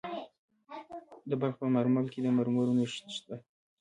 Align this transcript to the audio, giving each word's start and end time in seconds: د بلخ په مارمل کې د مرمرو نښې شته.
د 1.29 1.31
بلخ 1.41 1.55
په 1.61 1.67
مارمل 1.75 2.05
کې 2.13 2.19
د 2.21 2.27
مرمرو 2.37 2.77
نښې 2.77 3.07
شته. 3.15 3.35